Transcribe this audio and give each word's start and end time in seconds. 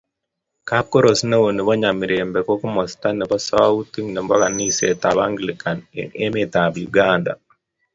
Kapkoros 0.69 1.19
neo 1.29 1.47
nebo 1.55 1.71
Namirembe 1.81 2.39
ko 2.47 2.53
komasta 2.61 3.07
nebo 3.19 3.35
sautiik 3.47 4.05
nebo 4.15 4.33
kanisetab 4.41 5.17
anglican 5.27 5.77
eng 5.99 6.11
emetab 6.25 6.73
Uganda. 6.87 7.33